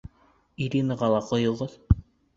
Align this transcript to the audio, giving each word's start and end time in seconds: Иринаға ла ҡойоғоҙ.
Иринаға 0.67 1.09
ла 1.17 1.19
ҡойоғоҙ. 1.29 1.77